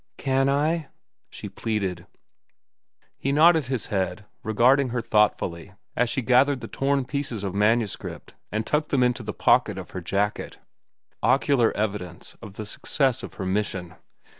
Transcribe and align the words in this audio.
"Can 0.17 0.49
I?" 0.49 0.87
she 1.29 1.47
pleaded. 1.47 2.07
He 3.19 3.31
nodded 3.31 3.65
his 3.65 3.85
head, 3.93 4.25
regarding 4.41 4.89
her 4.89 4.99
thoughtfully 4.99 5.73
as 5.95 6.09
she 6.09 6.23
gathered 6.23 6.61
the 6.61 6.67
torn 6.67 7.05
pieces 7.05 7.43
of 7.43 7.53
manuscript 7.53 8.33
and 8.51 8.65
tucked 8.65 8.89
them 8.89 9.03
into 9.03 9.21
the 9.21 9.31
pocket 9.31 9.77
of 9.77 9.91
her 9.91 10.01
jacket—ocular 10.01 11.71
evidence 11.77 12.35
of 12.41 12.53
the 12.55 12.65
success 12.65 13.21
of 13.21 13.35
her 13.35 13.45
mission. 13.45 13.93